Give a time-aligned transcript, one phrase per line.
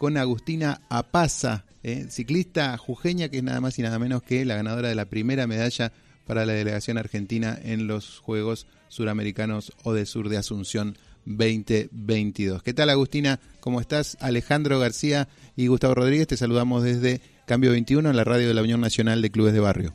[0.00, 4.54] con Agustina Apaza, eh, ciclista jujeña que es nada más y nada menos que la
[4.54, 5.92] ganadora de la primera medalla
[6.26, 12.62] para la delegación argentina en los Juegos Suramericanos o de Sur de Asunción 2022.
[12.62, 13.40] ¿Qué tal Agustina?
[13.60, 14.16] ¿Cómo estás?
[14.22, 18.62] Alejandro García y Gustavo Rodríguez, te saludamos desde Cambio 21 en la radio de la
[18.62, 19.94] Unión Nacional de Clubes de Barrio.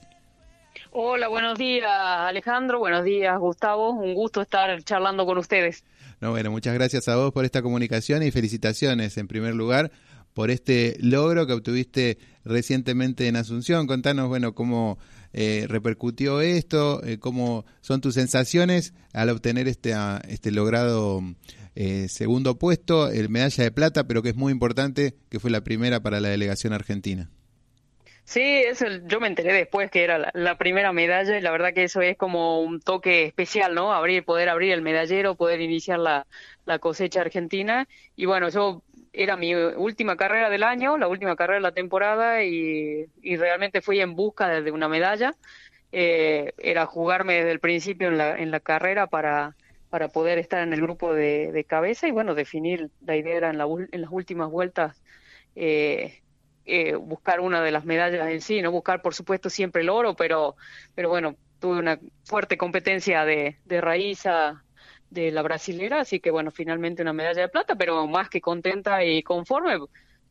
[0.92, 5.84] Hola, buenos días Alejandro, buenos días Gustavo, un gusto estar charlando con ustedes.
[6.21, 9.91] No, bueno, muchas gracias a vos por esta comunicación y felicitaciones en primer lugar
[10.36, 13.87] por este logro que obtuviste recientemente en Asunción.
[13.87, 15.00] Contanos, bueno, cómo
[15.33, 21.21] eh, repercutió esto, eh, cómo son tus sensaciones al obtener este, ah, este logrado
[21.75, 25.64] eh, segundo puesto, el medalla de plata, pero que es muy importante, que fue la
[25.64, 27.29] primera para la delegación argentina.
[28.25, 31.84] Sí, eso yo me enteré después que era la, primera medalla y la verdad que
[31.84, 33.94] eso es como un toque especial, ¿no?
[33.94, 36.25] Abrir, poder abrir el medallero, poder iniciar la,
[36.66, 37.88] la cosecha argentina.
[38.16, 38.81] Y bueno, yo
[39.14, 43.81] era mi última carrera del año, la última carrera de la temporada y, y realmente
[43.81, 45.36] fui en busca de, una medalla.
[45.92, 49.56] Eh, era jugarme desde el principio en la, en la carrera para,
[49.90, 53.50] para poder estar en el grupo de, de cabeza y bueno, definir la idea era
[53.52, 55.02] en, la, en las últimas vueltas.
[55.56, 56.22] Eh,
[56.66, 60.16] eh, buscar una de las medallas en sí, no buscar por supuesto siempre el oro,
[60.16, 60.56] pero,
[60.96, 64.64] pero bueno, tuve una fuerte competencia de, de Raíza,
[65.10, 69.04] de la brasilera, así que bueno, finalmente una medalla de plata, pero más que contenta
[69.04, 69.78] y conforme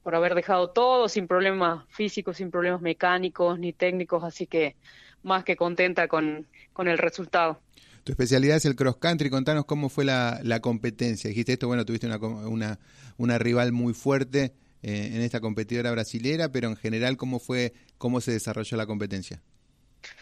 [0.03, 4.77] por haber dejado todo sin problemas físicos, sin problemas mecánicos ni técnicos, así que
[5.23, 7.61] más que contenta con, con el resultado.
[8.05, 11.29] Tu especialidad es el cross country, contanos cómo fue la, competencia.
[11.29, 12.79] Dijiste esto, bueno, tuviste una,
[13.17, 14.53] una rival muy fuerte,
[14.87, 19.41] eh, en esta competidora brasilera, pero en general, ¿cómo fue, cómo se desarrolló la competencia?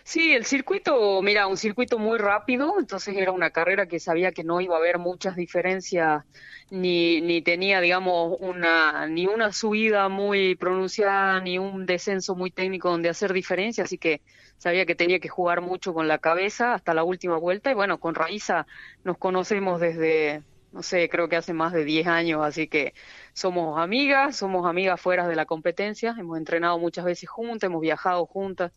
[0.05, 4.45] Sí, el circuito, mira, un circuito muy rápido, entonces era una carrera que sabía que
[4.45, 6.23] no iba a haber muchas diferencias,
[6.71, 12.89] ni, ni tenía, digamos, una, ni una subida muy pronunciada, ni un descenso muy técnico
[12.89, 14.21] donde hacer diferencia, así que
[14.59, 17.99] sabía que tenía que jugar mucho con la cabeza hasta la última vuelta, y bueno,
[17.99, 18.69] con Raiza
[19.03, 22.95] nos conocemos desde, no sé, creo que hace más de 10 años, así que
[23.35, 28.27] somos amigas, somos amigas fuera de la competencia, hemos entrenado muchas veces juntas, hemos viajado
[28.27, 28.73] juntas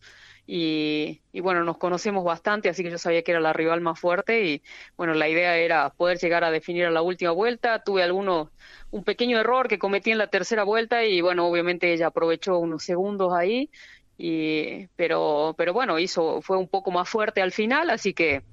[0.48, 4.00] y, y, bueno, nos conocemos bastante, así que yo sabía que era la rival más
[4.00, 4.64] fuerte y
[4.98, 7.82] bueno, la idea era poder llegar a definir a la última vuelta.
[7.84, 8.50] Tuve algunos,
[8.92, 12.84] un pequeño error que cometí en la tercera vuelta y bueno, obviamente ella aprovechó unos
[12.84, 13.72] segundos ahí,
[14.18, 18.44] y, pero, pero bueno, hizo, fue un poco más fuerte al final, así que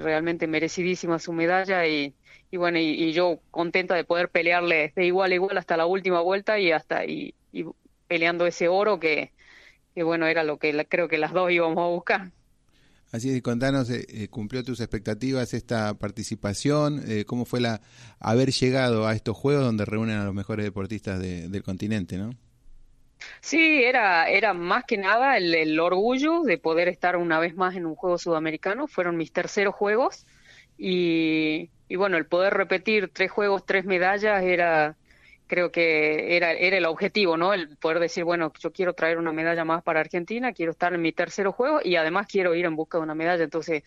[0.00, 2.14] realmente merecidísima su medalla y,
[2.50, 6.20] y bueno, y, yo contenta de poder pelearle de igual a igual hasta la última
[6.20, 7.34] vuelta y hasta y,
[8.06, 9.32] peleando ese oro que,
[9.94, 12.32] que, bueno, era lo que creo que las dos íbamos a buscar.
[13.12, 17.02] Así es, contanos, eh, eh, ¿cumplió tus expectativas esta participación?
[17.06, 17.80] Eh, ¿Cómo fue la
[18.18, 22.30] haber llegado a estos Juegos donde reúnen a los mejores deportistas del continente, no?
[23.40, 27.86] Sí, era, era más que nada el, orgullo de poder estar una vez más en
[27.86, 28.86] un juego sudamericano.
[28.86, 30.26] Fueron mis terceros juegos
[30.78, 34.96] y, y bueno, el poder repetir tres juegos, tres medallas era,
[35.46, 37.52] creo que era, era el objetivo, ¿no?
[37.52, 41.02] El poder decir, bueno, yo quiero traer una medalla más para Argentina, quiero estar en
[41.02, 43.44] mi tercer juego y además quiero ir en busca de una medalla.
[43.44, 43.82] Entonces,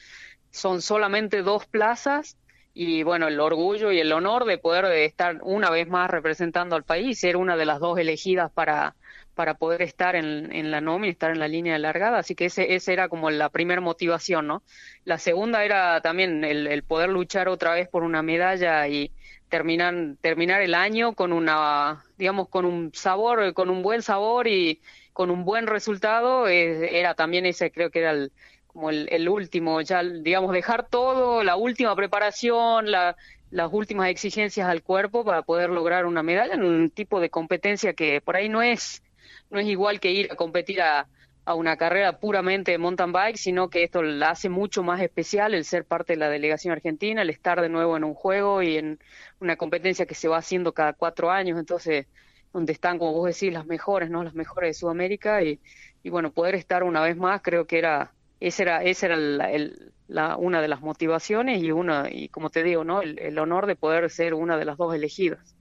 [0.52, 2.38] son solamente dos plazas
[2.74, 6.84] y bueno, el orgullo y el honor de poder estar una vez más representando al
[6.84, 8.96] país, ser una de las dos elegidas para,
[9.38, 12.18] para poder estar en, la nómina, estar en la línea de largada.
[12.18, 14.64] Así que ese, ese era como la primera motivación, ¿no?
[15.06, 19.12] La segunda era también el, el, poder luchar otra vez por una medalla y
[19.48, 24.82] terminar, terminar el año con una, digamos, con un sabor, con un buen sabor y
[25.14, 26.48] con un buen resultado.
[26.48, 28.32] Eh, era también ese, creo que era el,
[28.66, 33.16] como el, el último, ya, digamos, dejar todo, la última preparación, la,
[33.52, 37.94] las últimas exigencias al cuerpo para poder lograr una medalla en un tipo de competencia
[37.94, 39.04] que por ahí no es
[39.50, 41.08] no es igual que ir a competir a,
[41.46, 45.54] a una carrera puramente de mountain bike, sino que esto la hace mucho más especial
[45.54, 48.78] el ser parte de la delegación argentina, el estar de nuevo en un juego y
[48.78, 49.00] en
[49.40, 52.08] una competencia que se va haciendo cada cuatro años, entonces
[52.54, 54.24] donde están, como vos decís, las mejores, ¿no?
[54.24, 55.62] Las mejores de Sudamérica y,
[56.04, 59.52] y bueno, poder estar una vez más creo que era, esa era, esa era la,
[59.52, 63.02] el, la, una de las motivaciones y una, y como te digo, ¿no?
[63.02, 65.57] El, el honor de poder ser una de las dos elegidas.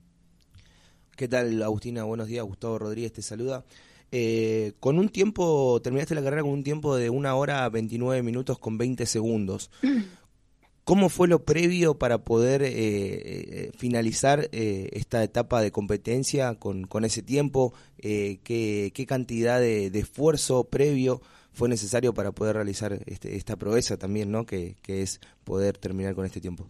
[1.16, 2.04] ¿Qué tal, Agustina?
[2.04, 2.44] Buenos días.
[2.44, 3.64] Gustavo Rodríguez te saluda.
[4.12, 8.58] Eh, con un tiempo, terminaste la carrera con un tiempo de una hora 29 minutos
[8.58, 9.70] con 20 segundos.
[10.84, 16.84] ¿Cómo fue lo previo para poder eh, eh, finalizar eh, esta etapa de competencia con,
[16.84, 17.72] con ese tiempo?
[17.96, 21.22] Eh, ¿qué, ¿qué, cantidad de, de, esfuerzo previo
[21.52, 24.44] fue necesario para poder realizar este, esta proeza también, ¿no?
[24.44, 26.68] Que, que es poder terminar con este tiempo.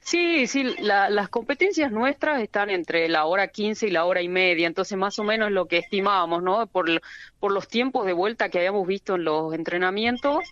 [0.00, 4.66] Sí, sí, las competencias nuestras están entre la hora 15 y la hora y media,
[4.66, 6.66] entonces más o menos lo que estimábamos, ¿no?
[6.66, 6.88] Por,
[7.40, 10.42] los tiempos de vuelta que habíamos visto en los entrenamientos,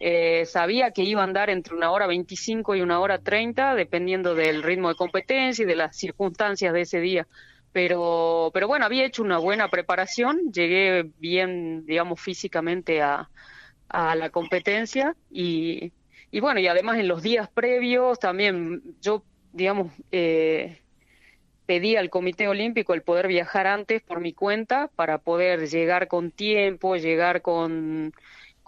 [0.00, 4.34] eh, sabía que iba a andar entre una hora 25 y una hora 30, dependiendo
[4.34, 7.26] del ritmo de competencia y de las circunstancias de ese día.
[7.72, 13.28] Pero, pero bueno, había hecho una buena preparación, llegué bien, digamos, físicamente a
[13.90, 15.92] la competencia y,
[16.30, 19.22] y bueno, y además en los días previos también yo,
[19.52, 20.80] digamos, eh,
[21.66, 26.30] pedí al Comité Olímpico el poder viajar antes por mi cuenta para poder llegar con
[26.30, 28.14] tiempo, llegar con,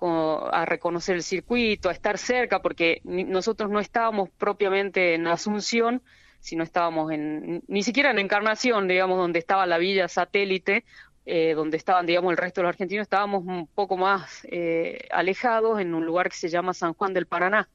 [0.03, 6.03] a reconocer el circuito, a estar cerca, porque nosotros no estábamos propiamente en Asunción,
[6.41, 10.85] sino estábamos en, ni siquiera en Encarnación, digamos, donde estaba la villa satélite,
[11.33, 15.81] eh, donde estaban, digamos, el resto de los argentinos, estábamos un poco más eh, alejados
[15.81, 17.69] en un lugar que se llama San Juan del Paraná.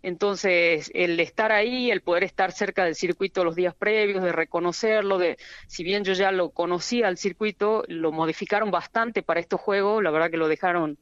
[0.00, 5.18] Entonces, el estar ahí, el poder estar cerca del circuito los días previos, de reconocerlo,
[5.18, 5.36] de
[5.66, 10.10] si bien yo ya lo conocía al circuito, lo modificaron bastante para estos juegos, la
[10.10, 10.96] verdad que lo dejaron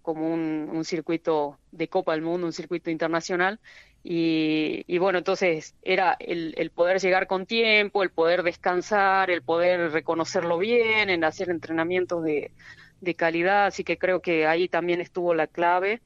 [0.00, 3.60] como un, circuito de Copa del Mundo, un circuito internacional.
[4.04, 10.58] Y, bueno, entonces era el, poder llegar con tiempo, el poder descansar, el poder reconocerlo
[10.58, 12.52] bien, en hacer entrenamientos de,
[13.00, 13.66] de calidad.
[13.66, 16.00] Así que creo que ahí también estuvo la clave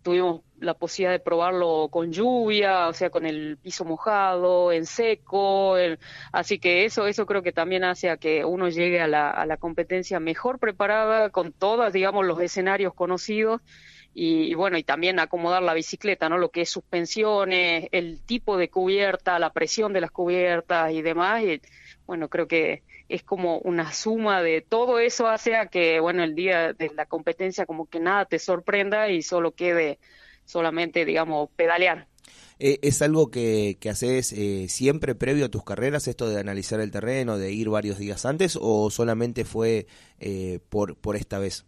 [0.00, 5.74] tuvimos la posibilidad de probarlo con lluvia, o sea, con el piso mojado, en seco,
[6.30, 9.44] así que eso, eso creo que también hace a que uno llegue a la, a
[9.44, 13.60] la competencia mejor preparada, con todos, digamos, los escenarios conocidos,
[14.14, 16.38] y, bueno, y también acomodar la bicicleta, ¿no?
[16.38, 21.42] Lo que es suspensiones, el tipo de cubierta, la presión de las cubiertas y demás,
[21.42, 21.60] y
[22.06, 26.34] bueno, creo que es como una suma de todo eso hace a que, bueno, el
[26.34, 29.98] día de la competencia como que nada te sorprenda y solo quede
[30.44, 32.08] solamente, digamos, pedalear.
[32.58, 36.80] Eh, ¿Es algo que, que haces eh, siempre previo a tus carreras, esto de analizar
[36.80, 39.86] el terreno, de ir varios días antes, o solamente fue
[40.20, 41.64] eh, por, por esta vez?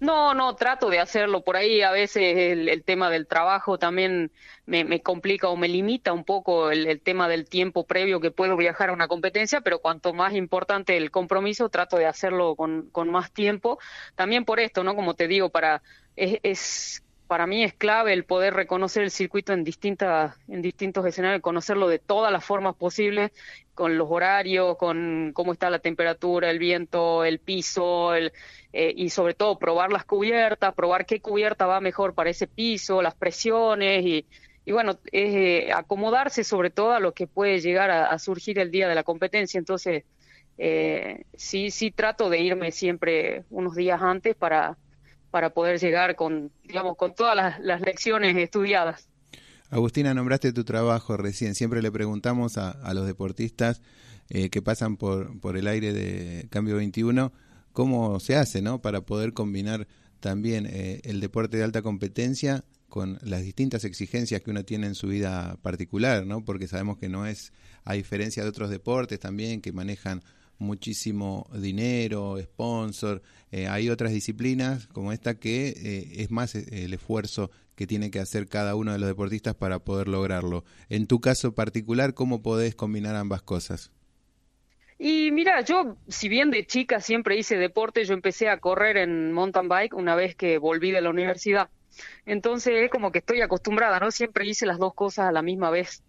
[0.00, 1.82] No, no, trato de hacerlo por ahí.
[1.82, 4.32] A veces el, tema del trabajo también
[4.64, 8.88] me, complica o me limita un poco el, tema del tiempo previo que puedo viajar
[8.88, 13.30] a una competencia, pero cuanto más importante el compromiso, trato de hacerlo con, con más
[13.32, 13.78] tiempo.
[14.14, 14.96] También por esto, ¿no?
[14.96, 15.82] Como te digo, para
[16.16, 21.06] es, es para mí es clave el poder reconocer el circuito en distintas en distintos
[21.06, 23.30] escenarios, conocerlo de todas las formas posibles,
[23.72, 28.32] con los horarios, con cómo está la temperatura, el viento, el piso, el,
[28.72, 33.00] eh, y sobre todo probar las cubiertas, probar qué cubierta va mejor para ese piso,
[33.00, 34.26] las presiones y,
[34.64, 38.88] y bueno, eh, acomodarse sobre todo a lo que puede llegar a, surgir el día
[38.88, 39.58] de la competencia.
[39.58, 40.02] Entonces,
[40.58, 44.76] eh, sí, sí trato de irme siempre unos días antes para
[45.30, 49.08] para poder llegar con, digamos, con todas las, lecciones estudiadas.
[49.70, 51.54] Agustina, nombraste tu trabajo recién.
[51.54, 53.82] Siempre le preguntamos a, a los deportistas
[54.28, 57.32] eh, que pasan por, por el aire de Cambio 21
[57.72, 58.80] cómo se hace, ¿no?
[58.80, 59.86] Para poder combinar
[60.20, 64.94] también eh, el deporte de alta competencia con las distintas exigencias que uno tiene en
[64.94, 66.44] su vida particular, ¿no?
[66.44, 67.52] Porque sabemos que no es,
[67.84, 70.22] a diferencia de otros deportes también que manejan
[70.60, 73.22] muchísimo dinero, sponsor.
[73.50, 78.10] Eh, hay otras disciplinas como esta que eh, es más eh, el esfuerzo que tiene
[78.10, 80.64] que hacer cada uno de los deportistas para poder lograrlo.
[80.88, 83.90] En tu caso particular, ¿cómo podés combinar ambas cosas?
[84.98, 89.32] Y mira, yo, si bien de chica siempre hice deporte, yo empecé a correr en
[89.32, 91.70] mountain bike una vez que volví de la universidad.
[92.26, 94.10] Entonces es como que estoy acostumbrada, ¿no?
[94.10, 96.02] Siempre hice las dos cosas a la misma vez.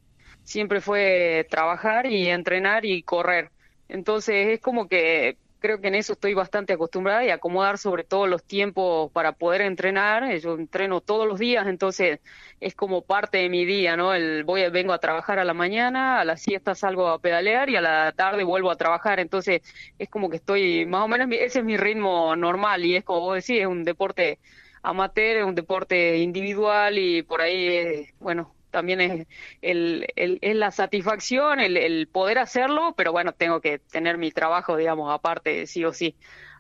[0.44, 3.52] Siempre fue trabajar y entrenar y correr.
[3.92, 8.26] Entonces es como que creo que en eso estoy bastante acostumbrada y acomodar sobre todo
[8.28, 10.24] los tiempos para poder entrenar.
[10.24, 12.20] Eh, yo entreno todos los días, entonces
[12.60, 14.14] es como parte de mi día, ¿no?
[14.14, 17.76] El voy vengo a trabajar a la mañana, a la siesta salgo a pedalear y
[17.76, 19.20] a la tarde vuelvo a trabajar.
[19.20, 19.62] Entonces
[20.00, 23.22] es como que estoy más o menos ese es mi ritmo normal y es como
[23.22, 24.40] vos decís, es un deporte
[24.84, 29.28] amateur, es un deporte individual y por ahí bueno, también es,
[29.62, 34.78] el, es la satisfacción, el, el, poder hacerlo, pero bueno, tengo que tener mi trabajo,
[34.78, 36.16] digamos, aparte, sí o sí.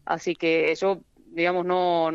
[0.05, 2.11] Así que yo, digamos, no,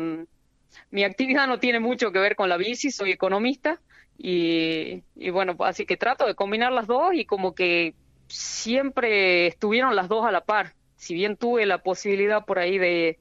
[0.91, 3.81] mi actividad no tiene mucho que ver con la bici, soy economista
[4.17, 7.93] y, y bueno, así que trato de combinar las dos y como que
[8.27, 10.73] siempre estuvieron las dos a la par.
[10.95, 13.19] Si bien tuve la posibilidad por ahí de,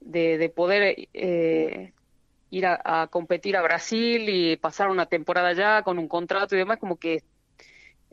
[0.00, 1.92] de, de poder eh,
[2.50, 6.78] ir a, competir a Brasil y pasar una temporada allá con un contrato y demás,
[6.78, 7.22] como que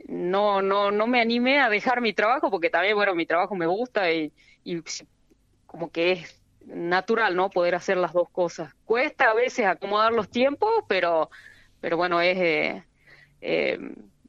[0.08, 3.66] no, no, no me animé a dejar mi trabajo porque también, bueno, mi trabajo me
[3.66, 4.32] gusta y,
[4.64, 4.82] y
[5.66, 7.50] como que es natural, ¿no?
[7.50, 8.74] Poder hacer las dos cosas.
[8.86, 11.30] Cuesta a veces acomodar los tiempos, pero,
[11.80, 12.84] pero bueno, es, eh,
[13.42, 13.80] eh,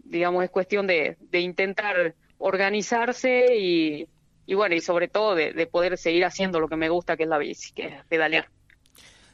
[0.05, 4.09] digamos, es cuestión de, de intentar organizarse y,
[4.47, 7.29] y bueno, y sobre todo de, poder seguir haciendo lo que me gusta, que es
[7.29, 8.49] la bici, que es pedalear.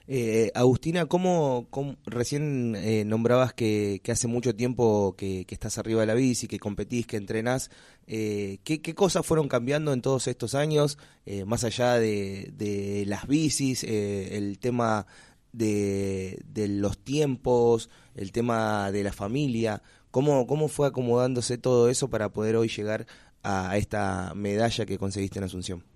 [0.09, 1.69] Eh, Agustina, ¿cómo,
[2.07, 7.07] recién eh, nombrabas que, hace mucho tiempo que, estás arriba de la bici, que competís,
[7.07, 7.71] que entrenás?
[8.07, 13.85] Eh, ¿qué, cosas fueron cambiando en todos estos años, eh, más allá de, las bicis,
[13.85, 15.07] el tema
[15.53, 19.83] de, de, los tiempos, el tema de la familia?
[20.11, 23.07] ¿Cómo, ¿Cómo fue acomodándose todo eso para poder hoy llegar
[23.43, 25.92] a esta medalla que conseguiste en Asunción?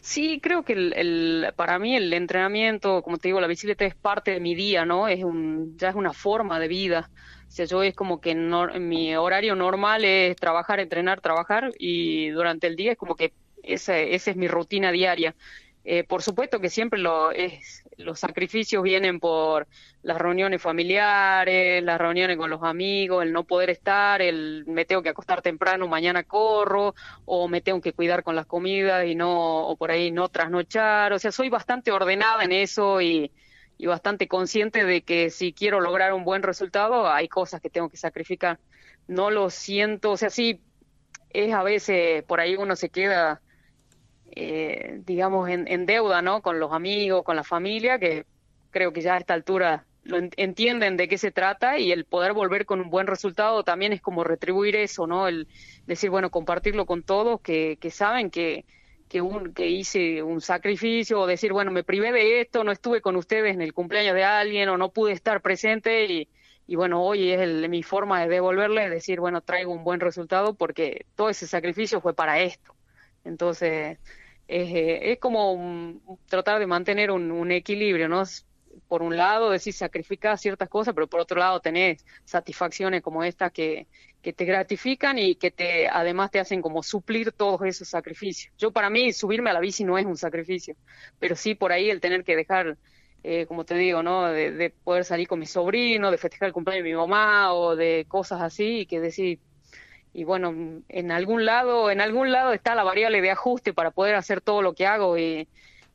[0.00, 4.30] Sí, creo que el, para mí el entrenamiento, como te digo, la bicicleta es parte
[4.30, 5.06] de mi día, ¿no?
[5.08, 7.10] Es un, ya es una forma de vida.
[7.48, 12.66] O sea, yo es como que mi horario normal es trabajar, entrenar, trabajar y durante
[12.66, 15.36] el día es como que esa, esa es mi rutina diaria.
[15.84, 19.66] Eh, por supuesto que siempre lo es, los sacrificios vienen por
[20.02, 25.02] las reuniones familiares, las reuniones con los amigos, el no poder estar, el me tengo
[25.02, 29.66] que acostar temprano, mañana corro, o me tengo que cuidar con las comidas y no,
[29.66, 31.12] o por ahí no trasnochar.
[31.12, 33.32] O sea, soy bastante ordenada en eso y,
[33.78, 37.88] y bastante consciente de que si quiero lograr un buen resultado, hay cosas que tengo
[37.88, 38.58] que sacrificar.
[39.08, 40.60] No lo siento, o sea, sí,
[41.30, 43.40] es a veces por ahí uno se queda
[44.32, 46.42] eh, digamos, en, deuda, ¿no?
[46.42, 48.26] Con los amigos, con la familia, que
[48.70, 52.32] creo que ya a esta altura lo entienden de qué se trata y el poder
[52.32, 55.26] volver con un buen resultado también es como retribuir eso, ¿no?
[55.26, 55.48] El
[55.86, 58.64] decir, bueno, compartirlo con todos que, que saben que,
[59.08, 63.00] que, un, que hice un sacrificio o decir, bueno, me privé de esto, no estuve
[63.00, 66.28] con ustedes en el cumpleaños de alguien o no pude estar presente
[66.66, 71.06] y, bueno, hoy es mi forma de devolverle, decir, bueno, traigo un buen resultado porque
[71.14, 72.75] todo ese sacrificio fue para esto.
[73.26, 73.98] Entonces,
[74.48, 78.22] eh, es como tratar de mantener un, equilibrio, ¿no?
[78.88, 83.50] Por un lado, decir, sacrificar ciertas cosas, pero por otro lado, tenés satisfacciones como esta
[83.50, 83.88] que,
[84.22, 88.52] que te gratifican y que te además te hacen como suplir todos esos sacrificios.
[88.58, 90.76] Yo para mí subirme a la bici no es un sacrificio,
[91.18, 92.76] pero sí por ahí el tener que dejar,
[93.22, 94.26] eh, como te digo, ¿no?
[94.26, 97.76] De, de, poder salir con mi sobrino, de festejar el cumpleaños de mi mamá o
[97.76, 99.40] de cosas así y que decir,
[100.16, 104.14] y bueno, en algún lado, en algún lado está la variable de ajuste para poder
[104.14, 105.46] hacer todo lo que hago y,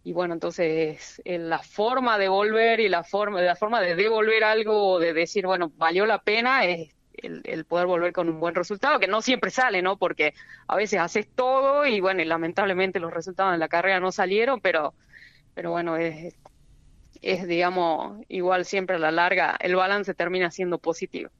[0.04, 5.00] y bueno, entonces la forma de volver y la forma, la forma de devolver algo,
[5.00, 9.08] de decir, bueno, valió la pena, es el, poder volver con un buen resultado, que
[9.08, 9.98] no siempre sale, ¿no?
[9.98, 10.36] Porque
[10.68, 14.62] a veces haces todo y bueno, y lamentablemente los resultados en la carrera no salieron,
[14.62, 14.94] pero,
[15.56, 16.36] pero bueno, es,
[17.24, 21.32] es digamos, igual siempre a la larga, el balance termina siendo positivo.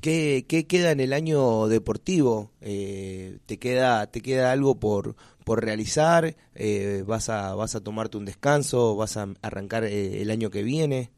[0.00, 2.52] ¿Qué, queda en el año deportivo?
[2.60, 6.36] Eh, ¿te, queda, ¿Te queda algo por, por realizar?
[6.54, 8.94] Eh, ¿vas, a, ¿Vas a tomarte un descanso?
[8.94, 11.10] ¿Vas a arrancar eh, el año que viene?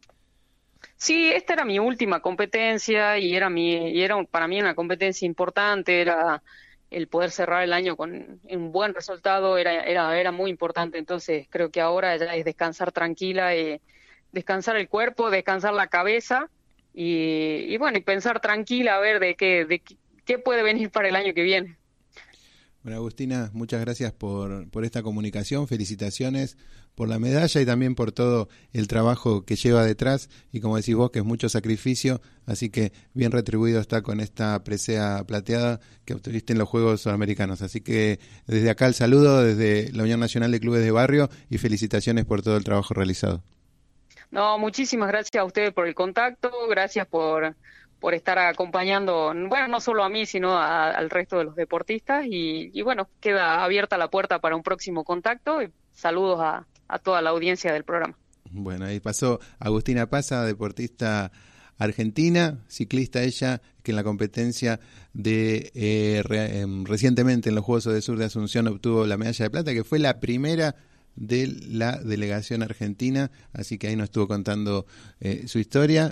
[0.96, 5.26] Sí, esta era mi última competencia y era, mi, y era para mí una competencia
[5.26, 6.42] importante, era
[6.90, 11.46] el poder cerrar el año con un buen resultado, era, era, era muy importante, entonces
[11.48, 13.80] creo que ahora es descansar tranquila, y
[14.32, 16.50] descansar el cuerpo, descansar la cabeza
[16.92, 19.82] y, bueno, y pensar tranquila a ver de qué, de
[20.24, 21.76] qué puede venir para el año que viene.
[22.82, 26.56] Bueno, Agustina, muchas gracias por, por esta comunicación, felicitaciones
[26.94, 30.94] por la medalla y también por todo el trabajo que lleva detrás y como decís
[30.94, 36.14] vos que es mucho sacrificio, así que bien retribuido está con esta presea plateada que
[36.14, 37.62] obtuviste en los Juegos Sudamericanos.
[37.62, 41.58] Así que desde acá el saludo desde la Unión Nacional de Clubes de Barrio y
[41.58, 43.42] felicitaciones por todo el trabajo realizado.
[44.30, 47.56] No, muchísimas gracias a ustedes por el contacto, gracias por,
[47.98, 52.24] por estar acompañando, bueno, no solo a mí, sino al resto de los deportistas.
[52.28, 55.62] Y, bueno, queda abierta la puerta para un próximo contacto.
[55.62, 58.16] Y saludos a, a toda la audiencia del programa.
[58.50, 61.30] Bueno, ahí pasó Agustina Pasa, deportista
[61.80, 64.80] argentina, ciclista ella, que en la competencia
[65.14, 69.50] de eh, em, recientemente en los Juegos de Sur de Asunción obtuvo la medalla de
[69.50, 70.76] plata, que fue la primera
[71.16, 74.86] de la delegación argentina, así que ahí nos estuvo contando
[75.20, 76.08] eh, su historia.